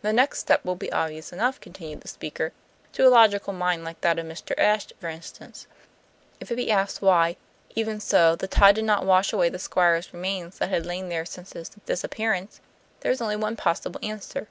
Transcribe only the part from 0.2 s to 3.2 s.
step will be obvious enough," continued the speaker, "to a